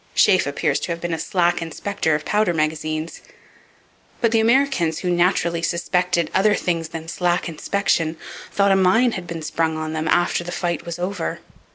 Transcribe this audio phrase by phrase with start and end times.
[0.15, 3.21] Sheaffe appears to have been a slack inspector of powder magazines.
[4.19, 8.17] But the Americans, who naturally suspected other things than slack inspection,
[8.51, 11.39] thought a mine had been sprung on them after the fight was over.